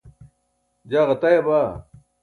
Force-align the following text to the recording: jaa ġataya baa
jaa 0.89 1.07
ġataya 1.09 1.41
baa 1.47 1.69